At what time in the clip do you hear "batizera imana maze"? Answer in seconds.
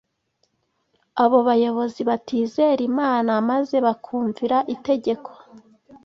2.09-3.75